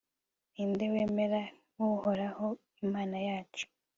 ni 0.53 0.63
nde 0.71 0.85
wamera 0.93 1.41
nk'uhoraho 1.75 2.47
imana 2.85 3.17
yacu 3.27 3.65